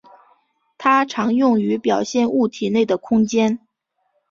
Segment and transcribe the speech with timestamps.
[0.79, 3.59] 它常用于表现物体内的空间。